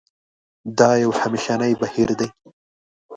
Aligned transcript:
دا 0.77 0.89
یو 1.03 1.11
همېشنی 1.21 1.73
بهیر 1.81 2.09
دی. 2.19 2.27